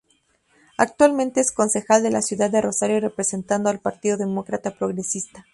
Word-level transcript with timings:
Actualmente 0.79 1.41
es 1.41 1.51
concejal 1.51 2.01
de 2.01 2.09
la 2.09 2.23
ciudad 2.23 2.49
de 2.49 2.59
Rosario 2.59 2.99
representando 2.99 3.69
al 3.69 3.81
Partido 3.81 4.17
Demócrata 4.17 4.71
Progresista. 4.71 5.45